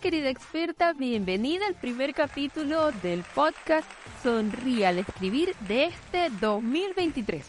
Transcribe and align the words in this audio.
Querida 0.00 0.30
experta, 0.30 0.94
bienvenida 0.94 1.66
al 1.66 1.74
primer 1.74 2.14
capítulo 2.14 2.90
del 3.02 3.22
podcast 3.34 3.86
Sonríe 4.22 4.86
al 4.86 4.98
escribir 4.98 5.54
de 5.68 5.84
este 5.84 6.30
2023. 6.40 7.44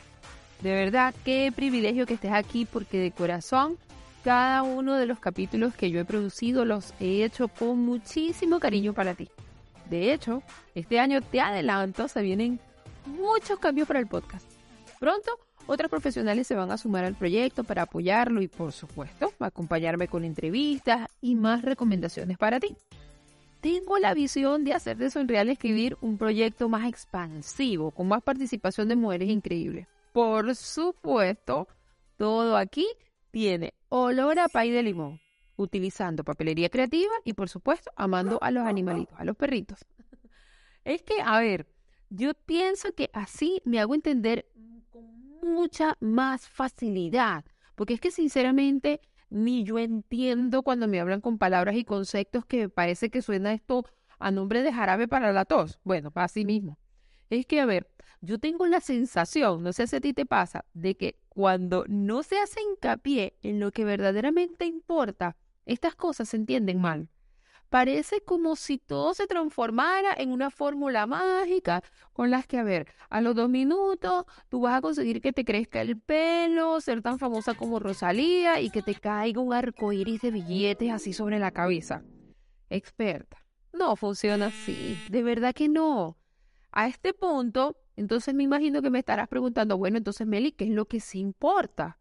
De 0.62 0.72
verdad, 0.72 1.16
qué 1.24 1.54
privilegio 1.56 2.06
que 2.06 2.16
estés 2.16 2.34
aquí 2.34 2.66
porque 2.66 3.00
de 3.00 3.12
corazón 3.12 3.78
cada 4.26 4.64
uno 4.64 4.98
de 4.98 5.06
los 5.06 5.20
capítulos 5.20 5.74
que 5.74 5.92
yo 5.92 6.02
he 6.02 6.06
producido 6.06 6.66
los 6.66 6.94
he 7.00 7.24
hecho 7.24 7.48
con 7.48 7.80
muchísimo 7.80 8.60
cariño 8.60 8.94
para 8.94 9.14
ti. 9.14 9.30
De 9.90 10.14
hecho, 10.14 10.44
este 10.76 11.00
año 11.00 11.22
te 11.22 11.40
adelanto, 11.40 12.10
se 12.10 12.22
vienen 12.22 12.60
muchos 13.06 13.60
cambios 13.60 13.88
para 13.88 14.02
el 14.02 14.08
podcast. 14.08 14.46
Pronto 15.00 15.32
otras 15.72 15.90
profesionales 15.90 16.48
se 16.48 16.56
van 16.56 16.70
a 16.70 16.78
sumar 16.78 17.06
al 17.06 17.16
proyecto 17.16 17.64
para 17.64 17.84
apoyarlo 17.84 18.42
y, 18.42 18.50
por 18.50 18.74
supuesto, 18.74 19.32
acompañarme 19.40 20.10
con 20.10 20.26
entrevistas 20.26 21.08
y 21.22 21.36
más 21.36 21.62
recomendaciones 21.62 22.38
para 22.38 22.60
ti. 22.60 22.76
Tengo 23.62 23.98
la 23.98 24.14
visión 24.14 24.66
de 24.66 24.74
hacer 24.74 24.98
de 24.98 25.10
Sonreal 25.10 25.50
Escribir 25.50 25.98
un 26.02 26.18
proyecto 26.18 26.68
más 26.68 26.90
expansivo, 26.90 27.92
con 27.92 28.10
más 28.10 28.22
participación 28.22 28.90
de 28.90 28.98
mujeres 28.98 29.30
increíbles. 29.30 29.88
Por 30.12 30.56
supuesto, 30.56 31.68
todo 32.18 32.58
aquí 32.58 32.88
tiene 33.32 33.74
olor 33.88 34.40
a 34.40 34.50
pay 34.50 34.72
de 34.72 34.84
limón, 34.84 35.22
utilizando 35.56 36.26
papelería 36.26 36.70
creativa 36.70 37.14
y, 37.24 37.32
por 37.32 37.48
supuesto, 37.48 37.92
amando 37.96 38.40
a 38.42 38.52
los 38.52 38.66
animalitos, 38.66 39.18
a 39.18 39.24
los 39.24 39.38
perritos. 39.38 39.86
Es 40.84 41.02
que, 41.04 41.22
a 41.24 41.40
ver, 41.40 41.66
yo 42.10 42.34
pienso 42.34 42.94
que 42.94 43.10
así 43.14 43.62
me 43.64 43.80
hago 43.80 43.96
entender 43.96 44.46
mucha 45.54 45.98
más 46.00 46.48
facilidad, 46.48 47.46
porque 47.76 47.94
es 47.94 48.02
que 48.02 48.12
sinceramente 48.12 49.02
ni 49.30 49.64
yo 49.64 49.80
entiendo 49.80 50.62
cuando 50.62 50.88
me 50.88 51.00
hablan 51.00 51.22
con 51.22 51.38
palabras 51.38 51.76
y 51.76 51.86
conceptos 51.86 52.46
que 52.46 52.70
parece 52.70 53.10
que 53.10 53.22
suena 53.22 53.54
esto 53.54 53.86
a 54.20 54.30
nombre 54.30 54.62
de 54.62 54.74
jarabe 54.74 55.08
para 55.08 55.32
la 55.32 55.46
tos. 55.46 55.80
Bueno, 55.84 56.12
así 56.16 56.46
mismo. 56.46 56.78
Es 57.30 57.46
que, 57.46 57.62
a 57.62 57.66
ver, 57.66 57.90
yo 58.20 58.40
tengo 58.40 58.68
la 58.68 58.82
sensación, 58.82 59.64
no 59.64 59.74
sé 59.74 59.88
si 59.88 59.96
a 59.96 60.02
ti 60.02 60.14
te 60.14 60.26
pasa, 60.26 60.66
de 60.74 60.96
que 60.96 61.18
cuando 61.30 61.86
no 61.88 62.24
se 62.24 62.38
hace 62.40 62.62
hincapié 62.62 63.38
en 63.42 63.60
lo 63.60 63.72
que 63.72 63.86
verdaderamente 63.86 64.66
importa, 64.66 65.38
estas 65.66 65.96
cosas 65.96 66.30
se 66.30 66.38
entienden 66.38 66.82
mal. 66.82 67.10
Parece 67.72 68.20
como 68.20 68.58
si 68.58 68.78
todo 68.78 69.14
se 69.14 69.28
transformara 69.28 70.14
en 70.18 70.34
una 70.34 70.52
fórmula 70.52 71.08
mágica 71.08 71.82
con 72.12 72.30
las 72.30 72.46
que, 72.46 72.58
a 72.58 72.64
ver, 72.64 72.86
a 73.10 73.22
los 73.22 73.34
dos 73.34 73.50
minutos 73.50 74.26
tú 74.50 74.60
vas 74.60 74.78
a 74.78 74.82
conseguir 74.82 75.22
que 75.22 75.32
te 75.32 75.46
crezca 75.46 75.80
el 75.80 75.98
pelo, 75.98 76.82
ser 76.82 77.02
tan 77.02 77.18
famosa 77.18 77.54
como 77.54 77.80
Rosalía 77.80 78.60
y 78.60 78.72
que 78.72 78.82
te 78.82 78.94
caiga 78.96 79.40
un 79.40 79.54
arco 79.54 79.94
iris 79.94 80.20
de 80.20 80.32
billetes 80.32 80.92
así 80.92 81.14
sobre 81.14 81.40
la 81.40 81.52
cabeza. 81.52 82.04
Experta. 82.70 83.38
No 83.72 83.96
funciona 83.96 84.48
así. 84.48 84.98
De 85.10 85.24
verdad 85.24 85.54
que 85.54 85.70
no. 85.70 86.18
A 86.74 86.90
este 86.90 87.14
punto, 87.14 87.78
entonces 87.96 88.36
me 88.36 88.44
imagino 88.44 88.82
que 88.82 88.90
me 88.90 89.00
estarás 89.00 89.30
preguntando, 89.30 89.78
bueno, 89.78 89.98
entonces 89.98 90.28
Meli, 90.28 90.52
¿qué 90.52 90.66
es 90.66 90.72
lo 90.72 90.88
que 90.88 91.00
sí 91.00 91.20
importa? 91.20 92.00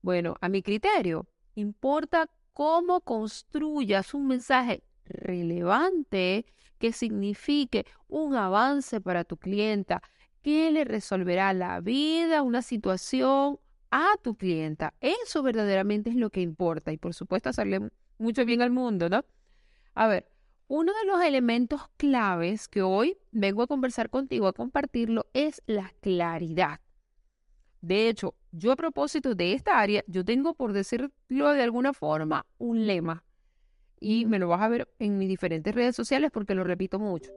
Bueno, 0.00 0.36
a 0.40 0.48
mi 0.48 0.62
criterio, 0.62 1.28
importa 1.56 2.30
cómo 2.54 3.02
construyas 3.02 4.14
un 4.14 4.26
mensaje 4.26 4.82
relevante 5.10 6.46
que 6.78 6.92
signifique 6.92 7.86
un 8.08 8.34
avance 8.34 9.00
para 9.00 9.24
tu 9.24 9.36
clienta, 9.36 10.02
que 10.42 10.70
le 10.70 10.84
resolverá 10.84 11.52
la 11.52 11.80
vida, 11.80 12.42
una 12.42 12.62
situación 12.62 13.58
a 13.90 14.14
tu 14.22 14.34
clienta. 14.36 14.94
Eso 15.00 15.42
verdaderamente 15.42 16.10
es 16.10 16.16
lo 16.16 16.30
que 16.30 16.40
importa 16.40 16.92
y 16.92 16.96
por 16.96 17.14
supuesto 17.14 17.50
hacerle 17.50 17.90
mucho 18.18 18.44
bien 18.44 18.62
al 18.62 18.70
mundo, 18.70 19.08
¿no? 19.08 19.24
A 19.94 20.06
ver, 20.06 20.28
uno 20.68 20.92
de 20.94 21.04
los 21.04 21.20
elementos 21.22 21.82
claves 21.96 22.68
que 22.68 22.82
hoy 22.82 23.18
vengo 23.32 23.62
a 23.62 23.66
conversar 23.66 24.08
contigo, 24.08 24.46
a 24.46 24.52
compartirlo, 24.52 25.26
es 25.34 25.62
la 25.66 25.92
claridad. 26.00 26.80
De 27.82 28.08
hecho, 28.08 28.34
yo 28.52 28.72
a 28.72 28.76
propósito 28.76 29.34
de 29.34 29.52
esta 29.52 29.80
área, 29.80 30.04
yo 30.06 30.24
tengo, 30.24 30.54
por 30.54 30.72
decirlo 30.72 31.10
de 31.28 31.62
alguna 31.62 31.92
forma, 31.92 32.46
un 32.58 32.86
lema 32.86 33.24
y 34.00 34.24
me 34.24 34.38
lo 34.38 34.48
vas 34.48 34.62
a 34.62 34.68
ver 34.68 34.88
en 34.98 35.18
mis 35.18 35.28
diferentes 35.28 35.74
redes 35.74 35.94
sociales 35.94 36.30
porque 36.32 36.54
lo 36.54 36.64
repito 36.64 36.98
mucho. 36.98 37.30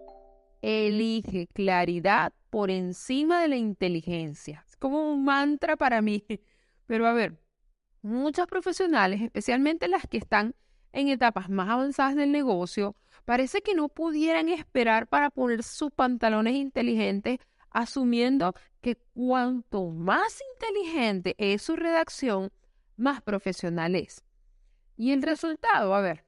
Elige 0.61 1.47
claridad 1.47 2.33
por 2.49 2.71
encima 2.71 3.41
de 3.41 3.49
la 3.49 3.57
inteligencia. 3.57 4.63
Es 4.67 4.77
como 4.77 5.11
un 5.11 5.25
mantra 5.25 5.75
para 5.75 6.01
mí. 6.01 6.25
Pero 6.87 7.05
a 7.05 7.13
ver, 7.13 7.37
muchos 8.01 8.47
profesionales, 8.47 9.21
especialmente 9.21 9.89
las 9.89 10.07
que 10.07 10.17
están 10.17 10.55
en 10.93 11.09
etapas 11.09 11.49
más 11.49 11.69
avanzadas 11.69 12.15
del 12.15 12.31
negocio, 12.31 12.95
parece 13.25 13.61
que 13.61 13.73
no 13.73 13.89
pudieran 13.89 14.47
esperar 14.47 15.07
para 15.07 15.29
poner 15.31 15.63
sus 15.63 15.91
pantalones 15.91 16.55
inteligentes, 16.55 17.39
asumiendo 17.71 18.53
que 18.81 18.95
cuanto 19.13 19.89
más 19.89 20.39
inteligente 20.53 21.35
es 21.37 21.61
su 21.61 21.75
redacción, 21.75 22.51
más 22.95 23.21
profesional 23.21 23.95
es. 23.95 24.23
Y 24.95 25.11
el 25.11 25.23
resultado, 25.23 25.95
a 25.95 26.01
ver, 26.01 26.25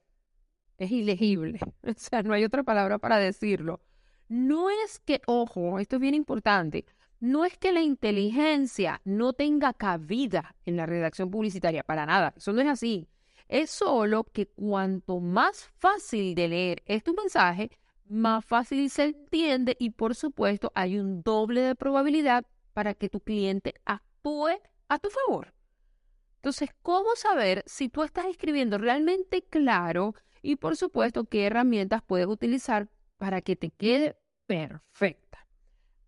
es 0.78 0.92
ilegible. 0.92 1.60
O 1.84 1.94
sea, 1.96 2.24
no 2.24 2.34
hay 2.34 2.44
otra 2.44 2.64
palabra 2.64 2.98
para 2.98 3.18
decirlo. 3.18 3.82
No 4.28 4.70
es 4.70 5.00
que, 5.00 5.22
ojo, 5.28 5.80
esto 5.80 5.98
es 5.98 6.02
bien 6.02 6.16
importante, 6.16 6.86
no 7.20 7.46
es 7.46 7.58
que 7.58 7.72
la 7.72 7.82
inteligencia 7.82 9.02
no 9.06 9.34
tenga 9.34 9.74
cabida 9.74 10.56
en 10.66 10.78
la 10.78 10.86
redacción 10.86 11.30
publicitaria, 11.32 11.84
para 11.84 12.06
nada, 12.06 12.34
eso 12.36 12.52
no 12.52 12.62
es 12.62 12.68
así. 12.68 13.08
Es 13.48 13.70
solo 13.70 14.24
que 14.24 14.48
cuanto 14.48 15.20
más 15.20 15.70
fácil 15.78 16.34
de 16.36 16.48
leer 16.48 16.84
es 16.86 17.04
tu 17.04 17.14
mensaje, 17.14 17.70
más 18.08 18.44
fácil 18.44 18.90
se 18.90 19.04
entiende 19.06 19.76
y 19.80 19.92
por 19.92 20.16
supuesto 20.16 20.72
hay 20.76 20.98
un 20.98 21.22
doble 21.22 21.62
de 21.62 21.76
probabilidad 21.76 22.46
para 22.74 22.94
que 22.94 23.10
tu 23.10 23.20
cliente 23.20 23.76
actúe 23.86 24.60
a 24.90 25.00
tu 25.00 25.10
favor. 25.10 25.54
Entonces, 26.38 26.70
¿cómo 26.82 27.16
saber 27.16 27.64
si 27.66 27.90
tú 27.90 28.04
estás 28.04 28.26
escribiendo 28.26 28.78
realmente 28.78 29.42
claro 29.44 30.14
y 30.46 30.58
por 30.58 30.78
supuesto 30.78 31.26
qué 31.26 31.48
herramientas 31.48 32.04
puedes 32.06 32.28
utilizar 32.28 32.88
para 33.18 33.42
que 33.42 33.56
te 33.56 33.72
quede 33.72 34.16
perfecta. 34.46 35.48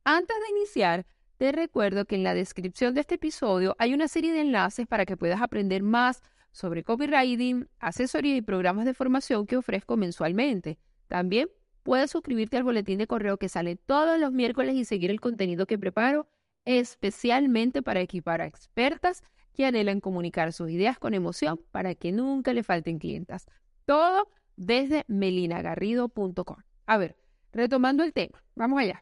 Antes 0.03 0.37
de 0.37 0.57
iniciar, 0.57 1.07
te 1.37 1.51
recuerdo 1.51 2.05
que 2.05 2.15
en 2.15 2.23
la 2.23 2.35
descripción 2.35 2.93
de 2.93 3.01
este 3.01 3.15
episodio 3.15 3.75
hay 3.79 3.95
una 3.95 4.07
serie 4.07 4.31
de 4.31 4.41
enlaces 4.41 4.85
para 4.85 5.07
que 5.07 5.17
puedas 5.17 5.41
aprender 5.41 5.81
más 5.81 6.21
sobre 6.51 6.83
copywriting, 6.83 7.67
asesoría 7.79 8.35
y 8.35 8.41
programas 8.41 8.85
de 8.85 8.93
formación 8.93 9.47
que 9.47 9.57
ofrezco 9.57 9.97
mensualmente. 9.97 10.77
También 11.07 11.49
puedes 11.81 12.11
suscribirte 12.11 12.57
al 12.57 12.63
boletín 12.63 12.99
de 12.99 13.07
correo 13.07 13.37
que 13.37 13.49
sale 13.49 13.75
todos 13.75 14.19
los 14.19 14.31
miércoles 14.31 14.75
y 14.75 14.85
seguir 14.85 15.09
el 15.09 15.19
contenido 15.19 15.65
que 15.65 15.79
preparo 15.79 16.27
especialmente 16.63 17.81
para 17.81 18.01
equipar 18.01 18.41
a 18.41 18.45
expertas 18.45 19.23
que 19.53 19.65
anhelan 19.65 19.99
comunicar 19.99 20.53
sus 20.53 20.69
ideas 20.69 20.99
con 20.99 21.15
emoción 21.15 21.59
para 21.71 21.95
que 21.95 22.11
nunca 22.11 22.53
le 22.53 22.61
falten 22.61 22.99
clientas. 22.99 23.47
Todo 23.87 24.27
desde 24.57 25.05
melinagarrido.com. 25.07 26.57
A 26.87 26.97
ver, 26.97 27.16
retomando 27.53 28.03
el 28.03 28.11
tema, 28.11 28.43
vamos 28.53 28.81
allá. 28.81 29.01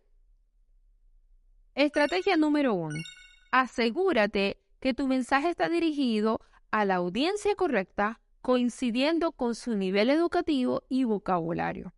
Estrategia 1.74 2.38
número 2.38 2.76
uno. 2.76 3.00
Asegúrate 3.52 4.60
que 4.80 4.94
tu 4.94 5.08
mensaje 5.08 5.50
está 5.50 5.70
dirigido 5.70 6.40
a 6.70 6.86
la 6.86 6.96
audiencia 6.96 7.56
correcta, 7.56 8.22
coincidiendo 8.44 9.32
con 9.32 9.56
su 9.56 9.76
nivel 9.76 10.12
educativo 10.12 10.84
y 10.88 11.04
vocabulario. 11.04 11.96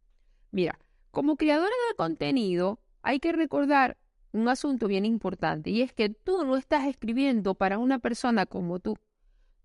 Mira, 0.52 0.80
como 1.12 1.36
creadora 1.36 1.76
de 1.90 1.96
contenido, 1.98 2.80
hay 3.02 3.20
que 3.20 3.34
recordar 3.34 3.98
un 4.32 4.48
asunto 4.48 4.88
bien 4.88 5.04
importante 5.04 5.72
y 5.72 5.82
es 5.82 5.92
que 5.92 6.08
tú 6.08 6.46
no 6.46 6.56
estás 6.56 6.88
escribiendo 6.88 7.54
para 7.54 7.80
una 7.80 8.00
persona 8.00 8.46
como 8.46 8.80
tú. 8.80 8.98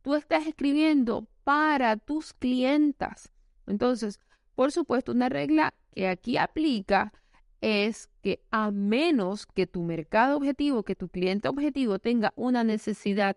Tú 0.02 0.16
estás 0.16 0.48
escribiendo 0.48 1.28
para 1.44 1.96
tus 1.96 2.32
clientas. 2.32 3.32
Entonces, 3.66 4.20
por 4.54 4.72
supuesto, 4.72 5.12
una 5.12 5.28
regla 5.28 5.74
que 5.94 6.08
aquí 6.08 6.36
aplica 6.36 7.12
es 7.60 8.08
que 8.22 8.42
a 8.50 8.70
menos 8.70 9.46
que 9.46 9.66
tu 9.66 9.82
mercado 9.82 10.36
objetivo, 10.36 10.82
que 10.82 10.96
tu 10.96 11.08
cliente 11.08 11.48
objetivo 11.48 11.98
tenga 11.98 12.32
una 12.36 12.64
necesidad 12.64 13.36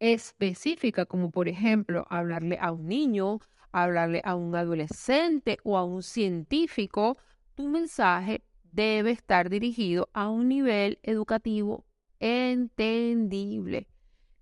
específica, 0.00 1.06
como 1.06 1.30
por 1.30 1.48
ejemplo 1.48 2.04
hablarle 2.10 2.58
a 2.60 2.72
un 2.72 2.88
niño, 2.88 3.38
hablarle 3.70 4.20
a 4.24 4.34
un 4.34 4.54
adolescente 4.56 5.58
o 5.62 5.78
a 5.78 5.84
un 5.84 6.02
científico, 6.02 7.16
tu 7.54 7.68
mensaje 7.68 8.42
debe 8.72 9.12
estar 9.12 9.48
dirigido 9.48 10.08
a 10.12 10.28
un 10.28 10.48
nivel 10.48 10.98
educativo 11.02 11.84
entendible. 12.18 13.86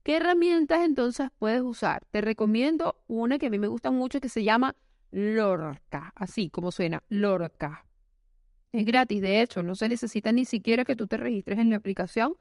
¿Qué 0.02 0.17
herramientas 0.17 0.81
entonces 0.85 1.29
puedes 1.38 1.61
usar? 1.61 2.06
Te 2.11 2.23
recomiendo 2.23 3.02
una 3.06 3.38
que 3.38 3.47
a 3.47 3.50
mí 3.50 3.58
me 3.58 3.69
gusta 3.69 3.91
mucho 3.91 4.20
que 4.20 4.31
se 4.31 4.43
llama 4.43 4.75
Lorca, 5.11 6.12
así 6.17 6.49
como 6.49 6.73
suena, 6.73 7.02
Lorca. 7.08 7.85
Es 8.73 8.87
gratis, 8.87 9.20
de 9.20 9.43
hecho, 9.43 9.62
no 9.62 9.75
se 9.75 9.88
necesita 9.88 10.32
ni 10.32 10.44
siquiera 10.44 10.85
que 10.85 10.97
tú 10.97 11.06
te 11.06 11.19
registres 11.19 11.58
en 11.58 11.70
la 11.70 11.76
aplicación. 11.76 12.37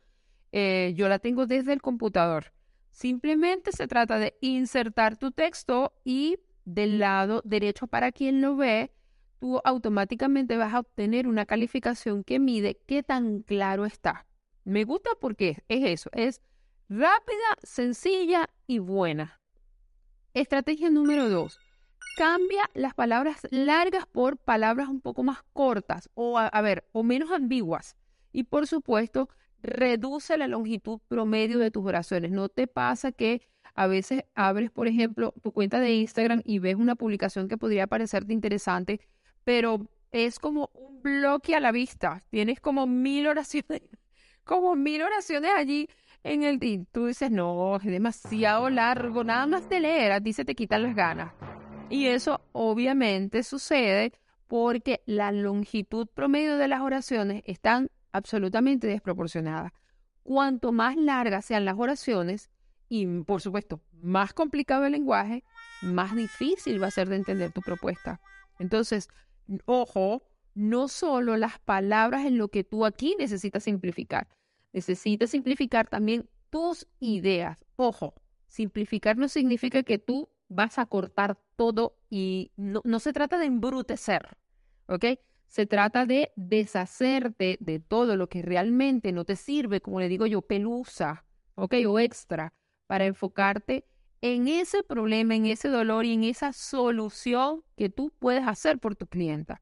Eh, 0.52 0.94
yo 0.96 1.10
la 1.10 1.20
tengo 1.20 1.48
desde 1.48 1.74
el 1.74 1.82
computador. 1.82 2.54
Simplemente 2.92 3.72
se 3.72 3.88
trata 3.88 4.20
de 4.20 4.38
insertar 4.40 5.18
tu 5.18 5.32
texto 5.32 5.94
y 6.06 6.38
del 6.66 7.00
lado 7.00 7.42
derecho 7.44 7.88
para 7.88 8.12
quien 8.12 8.42
lo 8.42 8.56
ve, 8.56 8.92
tú 9.40 9.60
automáticamente 9.64 10.56
vas 10.56 10.74
a 10.74 10.80
obtener 10.80 11.28
una 11.28 11.46
calificación 11.46 12.24
que 12.24 12.40
mide 12.40 12.80
qué 12.86 13.04
tan 13.04 13.42
claro 13.42 13.86
está. 13.86 14.28
Me 14.64 14.84
gusta 14.84 15.10
porque 15.20 15.64
es 15.68 15.84
eso, 15.86 16.10
es 16.14 16.42
rápida, 16.90 17.56
sencilla 17.62 18.50
y 18.66 18.80
buena. 18.80 19.40
Estrategia 20.34 20.90
número 20.90 21.30
dos. 21.30 21.60
Cambia 22.18 22.70
las 22.74 22.96
palabras 22.96 23.48
largas 23.52 24.06
por 24.08 24.38
palabras 24.38 24.90
un 24.90 25.00
poco 25.00 25.24
más 25.24 25.44
cortas 25.54 26.10
o, 26.16 26.38
a 26.38 26.62
ver, 26.62 26.90
o 26.92 27.04
menos 27.04 27.32
ambiguas. 27.32 27.96
Y 28.34 28.44
por 28.44 28.68
supuesto, 28.68 29.30
reduce 29.62 30.38
la 30.38 30.48
longitud 30.48 31.00
promedio 31.08 31.60
de 31.60 31.72
tus 31.72 31.86
oraciones. 31.86 32.32
No 32.32 32.50
te 32.50 32.68
pasa 32.68 33.12
que 33.12 33.42
a 33.76 33.88
veces 33.88 34.24
abres, 34.36 34.72
por 34.72 34.88
ejemplo, 34.88 35.34
tu 35.42 35.52
cuenta 35.52 35.80
de 35.80 35.94
Instagram 35.94 36.42
y 36.44 36.60
ves 36.60 36.76
una 36.76 36.96
publicación 36.96 37.48
que 37.48 37.58
podría 37.58 37.88
parecerte 37.88 38.34
interesante, 38.34 39.00
pero 39.44 39.88
es 40.12 40.40
como 40.40 40.70
un 40.74 41.02
bloque 41.02 41.56
a 41.56 41.60
la 41.60 41.72
vista. 41.72 42.24
Tienes 42.30 42.60
como 42.60 42.88
mil 42.88 43.28
oraciones, 43.28 43.84
como 44.44 44.76
mil 44.76 45.02
oraciones 45.02 45.52
allí 45.56 45.88
en 46.24 46.44
el 46.44 46.64
y 46.64 46.86
tú 46.92 47.08
dices, 47.08 47.32
no, 47.32 47.78
es 47.78 47.84
demasiado 47.84 48.70
largo, 48.70 49.24
nada 49.24 49.46
más 49.48 49.70
de 49.70 49.80
leer, 49.80 50.12
a 50.12 50.22
ti 50.22 50.34
se 50.34 50.46
te 50.46 50.56
quitan 50.56 50.84
las 50.84 50.96
ganas. 50.96 51.34
Y 51.90 52.08
eso 52.08 52.42
obviamente 52.52 53.44
sucede 53.44 54.14
porque 54.48 55.02
la 55.06 55.32
longitud 55.32 56.08
promedio 56.08 56.58
de 56.58 56.68
las 56.68 56.82
oraciones 56.82 57.44
están 57.46 57.90
absolutamente 58.12 58.88
desproporcionada. 58.88 59.74
Cuanto 60.24 60.72
más 60.72 60.96
largas 60.96 61.46
sean 61.46 61.66
las 61.66 61.76
oraciones 61.78 62.50
y, 62.90 63.06
por 63.24 63.42
supuesto, 63.42 63.82
más 64.02 64.34
complicado 64.34 64.86
el 64.86 64.92
lenguaje, 64.92 65.44
más 65.82 66.16
difícil 66.16 66.82
va 66.82 66.88
a 66.88 66.92
ser 66.92 67.10
de 67.10 67.16
entender 67.16 67.52
tu 67.52 67.62
propuesta. 67.62 68.20
Entonces, 68.58 69.08
ojo, 69.66 70.24
no 70.54 70.88
solo 70.88 71.38
las 71.38 71.60
palabras 71.60 72.26
en 72.26 72.38
lo 72.38 72.50
que 72.50 72.64
tú 72.64 72.86
aquí 72.86 73.16
necesitas 73.18 73.64
simplificar, 73.64 74.28
necesitas 74.74 75.32
simplificar 75.32 75.88
también 75.88 76.30
tus 76.50 76.88
ideas. 77.00 77.66
Ojo, 77.76 78.14
simplificar 78.48 79.18
no 79.18 79.28
significa 79.28 79.84
que 79.84 80.00
tú 80.00 80.30
vas 80.48 80.80
a 80.80 80.86
cortar 80.86 81.38
todo 81.56 81.98
y 82.10 82.52
no, 82.56 82.82
no 82.84 83.00
se 83.00 83.14
trata 83.14 83.38
de 83.38 83.46
embrutecer, 83.46 84.38
¿ok? 84.88 85.06
Se 85.48 85.66
trata 85.66 86.06
de 86.06 86.32
deshacerte 86.36 87.58
de 87.60 87.80
todo 87.80 88.16
lo 88.18 88.30
que 88.30 88.42
realmente 88.42 89.12
no 89.12 89.26
te 89.26 89.36
sirve, 89.36 89.82
como 89.82 90.00
le 90.00 90.08
digo 90.08 90.26
yo, 90.26 90.42
pelusa, 90.42 91.26
¿ok? 91.56 91.76
O 91.88 92.00
extra, 92.00 92.54
para 92.88 93.06
enfocarte 93.06 93.86
en 94.22 94.48
ese 94.48 94.84
problema, 94.84 95.36
en 95.36 95.46
ese 95.46 95.70
dolor 95.70 96.06
y 96.06 96.14
en 96.14 96.24
esa 96.24 96.54
solución 96.54 97.64
que 97.78 97.90
tú 97.90 98.12
puedes 98.20 98.48
hacer 98.48 98.80
por 98.80 98.96
tu 98.96 99.08
clienta. 99.08 99.62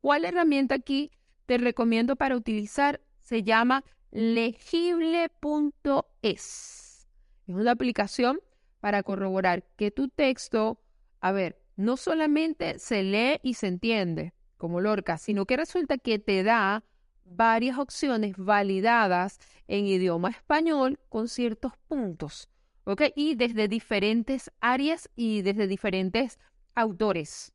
¿Cuál 0.00 0.24
herramienta 0.24 0.74
aquí 0.74 1.10
te 1.46 1.58
recomiendo 1.58 2.16
para 2.16 2.36
utilizar? 2.36 3.00
Se 3.20 3.42
llama 3.42 3.84
legible.es. 4.14 7.06
Es 7.46 7.54
una 7.54 7.72
aplicación 7.72 8.40
para 8.80 9.02
corroborar 9.02 9.64
que 9.76 9.90
tu 9.90 10.08
texto, 10.08 10.80
a 11.20 11.32
ver, 11.32 11.60
no 11.76 11.96
solamente 11.96 12.78
se 12.78 13.02
lee 13.02 13.40
y 13.42 13.54
se 13.54 13.66
entiende, 13.66 14.32
como 14.56 14.80
Lorca, 14.80 15.18
sino 15.18 15.46
que 15.46 15.56
resulta 15.56 15.98
que 15.98 16.20
te 16.20 16.44
da 16.44 16.84
varias 17.24 17.78
opciones 17.78 18.36
validadas 18.36 19.40
en 19.66 19.86
idioma 19.86 20.30
español 20.30 21.00
con 21.08 21.26
ciertos 21.28 21.72
puntos, 21.88 22.48
¿ok? 22.84 23.02
Y 23.16 23.34
desde 23.34 23.66
diferentes 23.66 24.52
áreas 24.60 25.10
y 25.16 25.42
desde 25.42 25.66
diferentes 25.66 26.38
autores. 26.74 27.53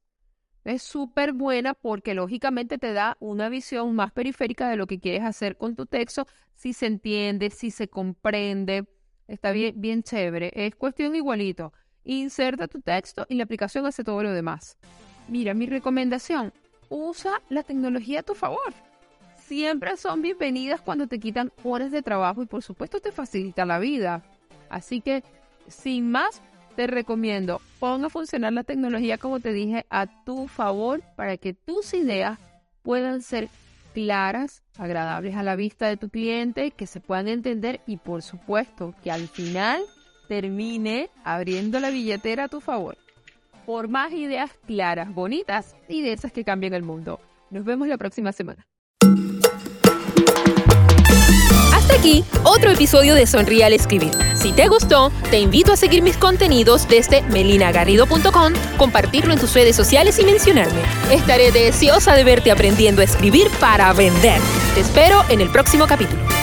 Es 0.66 0.84
súper 0.84 1.34
buena 1.34 1.74
porque 1.74 2.14
lógicamente 2.14 2.78
te 2.78 2.94
da 2.94 3.18
una 3.20 3.50
visión 3.50 3.96
más 3.96 4.12
periférica 4.12 4.70
de 4.70 4.76
lo 4.76 4.88
que 4.88 5.00
quieres 5.00 5.24
hacer 5.24 5.58
con 5.58 5.76
tu 5.76 5.86
texto, 5.86 6.28
si 6.54 6.74
se 6.74 6.86
entiende, 6.86 7.50
si 7.50 7.72
se 7.72 7.88
comprende. 7.88 8.86
Está 9.28 9.52
bien, 9.52 9.74
bien 9.78 10.04
chévere. 10.04 10.52
Es 10.54 10.76
cuestión 10.76 11.16
igualito. 11.16 11.74
Inserta 12.04 12.68
tu 12.68 12.82
texto 12.82 13.26
y 13.30 13.36
la 13.36 13.44
aplicación 13.44 13.86
hace 13.86 14.04
todo 14.04 14.24
lo 14.24 14.32
demás. 14.32 14.78
Mira, 15.28 15.54
mi 15.54 15.68
recomendación, 15.68 16.52
usa 16.90 17.42
la 17.50 17.64
tecnología 17.64 18.22
a 18.22 18.24
tu 18.24 18.34
favor. 18.34 18.74
Siempre 19.38 19.96
son 19.98 20.22
bienvenidas 20.22 20.82
cuando 20.82 21.08
te 21.08 21.20
quitan 21.20 21.52
horas 21.64 21.92
de 21.92 22.02
trabajo 22.02 22.44
y 22.44 22.46
por 22.46 22.64
supuesto 22.64 23.00
te 23.00 23.12
facilita 23.12 23.66
la 23.66 23.80
vida. 23.80 24.24
Así 24.70 25.02
que, 25.02 25.24
sin 25.68 26.12
más, 26.12 26.42
te 26.76 26.88
recomiendo, 26.88 27.62
pon 27.80 28.04
a 28.06 28.10
funcionar 28.10 28.54
la 28.54 28.64
tecnología 28.64 29.18
como 29.18 29.40
te 29.40 29.54
dije 29.54 29.86
a 29.90 30.08
tu 30.26 30.48
favor 30.48 31.02
para 31.16 31.38
que 31.38 31.54
tus 31.54 31.94
ideas 31.94 32.40
puedan 32.84 33.22
ser 33.22 33.50
claras, 33.94 34.64
agradables 34.78 35.36
a 35.36 35.44
la 35.44 35.56
vista 35.56 35.88
de 35.88 35.98
tu 35.98 36.10
cliente, 36.10 36.72
que 36.72 36.88
se 36.88 37.00
puedan 37.00 37.28
entender 37.28 37.82
y 37.86 37.98
por 37.98 38.22
supuesto 38.22 38.94
que 39.04 39.12
al 39.12 39.28
final 39.28 39.82
termine 40.28 41.10
abriendo 41.24 41.80
la 41.80 41.90
billetera 41.90 42.46
a 42.46 42.50
tu 42.50 42.62
favor 42.62 42.98
por 43.70 43.88
más 43.88 44.12
ideas 44.14 44.50
claras, 44.66 45.14
bonitas 45.14 45.76
y 45.88 46.02
de 46.02 46.14
esas 46.14 46.32
que 46.32 46.44
cambian 46.44 46.74
el 46.74 46.82
mundo. 46.82 47.20
Nos 47.52 47.64
vemos 47.66 47.88
la 47.88 48.00
próxima 48.00 48.32
semana. 48.32 48.66
Hasta 51.90 52.02
aquí 52.02 52.24
otro 52.44 52.70
episodio 52.70 53.16
de 53.16 53.26
Sonríe 53.26 53.64
al 53.64 53.74
Escribir. 53.74 54.12
Si 54.36 54.52
te 54.52 54.68
gustó, 54.68 55.12
te 55.32 55.40
invito 55.40 55.74
a 55.74 55.76
seguir 55.76 56.04
mis 56.04 56.18
contenidos 56.18 56.88
desde 56.88 57.24
melinagarrido.com, 57.24 58.54
compartirlo 58.78 59.34
en 59.34 59.40
tus 59.40 59.56
redes 59.56 59.76
sociales 59.76 60.20
y 60.20 60.24
mencionarme. 60.24 60.82
Estaré 61.10 61.52
deseosa 61.52 62.14
de 62.14 62.24
verte 62.24 62.52
aprendiendo 62.52 63.02
a 63.02 63.06
escribir 63.06 63.50
para 63.60 63.92
vender. 63.94 64.40
Te 64.76 64.82
espero 64.82 65.24
en 65.30 65.42
el 65.42 65.50
próximo 65.50 65.88
capítulo. 65.88 66.39